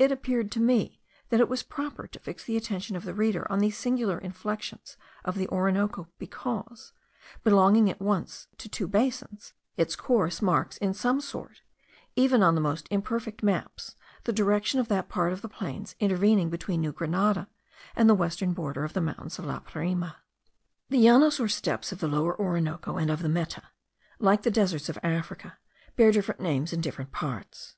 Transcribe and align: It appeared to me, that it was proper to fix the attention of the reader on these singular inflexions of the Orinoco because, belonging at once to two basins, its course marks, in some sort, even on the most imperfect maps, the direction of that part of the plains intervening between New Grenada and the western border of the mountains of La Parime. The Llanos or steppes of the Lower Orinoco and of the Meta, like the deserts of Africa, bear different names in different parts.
It 0.00 0.10
appeared 0.10 0.50
to 0.50 0.60
me, 0.60 1.00
that 1.28 1.38
it 1.38 1.48
was 1.48 1.62
proper 1.62 2.08
to 2.08 2.18
fix 2.18 2.42
the 2.42 2.56
attention 2.56 2.96
of 2.96 3.04
the 3.04 3.14
reader 3.14 3.46
on 3.52 3.60
these 3.60 3.76
singular 3.78 4.18
inflexions 4.18 4.96
of 5.24 5.36
the 5.38 5.46
Orinoco 5.46 6.08
because, 6.18 6.92
belonging 7.44 7.88
at 7.88 8.00
once 8.00 8.48
to 8.58 8.68
two 8.68 8.88
basins, 8.88 9.52
its 9.76 9.94
course 9.94 10.42
marks, 10.42 10.76
in 10.78 10.92
some 10.92 11.20
sort, 11.20 11.62
even 12.16 12.42
on 12.42 12.56
the 12.56 12.60
most 12.60 12.88
imperfect 12.90 13.44
maps, 13.44 13.94
the 14.24 14.32
direction 14.32 14.80
of 14.80 14.88
that 14.88 15.08
part 15.08 15.32
of 15.32 15.40
the 15.40 15.48
plains 15.48 15.94
intervening 16.00 16.50
between 16.50 16.80
New 16.80 16.90
Grenada 16.90 17.46
and 17.94 18.10
the 18.10 18.14
western 18.14 18.52
border 18.52 18.82
of 18.82 18.92
the 18.92 19.00
mountains 19.00 19.38
of 19.38 19.44
La 19.44 19.60
Parime. 19.60 20.14
The 20.88 20.98
Llanos 20.98 21.38
or 21.38 21.46
steppes 21.46 21.92
of 21.92 22.00
the 22.00 22.08
Lower 22.08 22.36
Orinoco 22.36 22.96
and 22.96 23.08
of 23.08 23.22
the 23.22 23.28
Meta, 23.28 23.62
like 24.18 24.42
the 24.42 24.50
deserts 24.50 24.88
of 24.88 24.98
Africa, 25.04 25.58
bear 25.94 26.10
different 26.10 26.40
names 26.40 26.72
in 26.72 26.80
different 26.80 27.12
parts. 27.12 27.76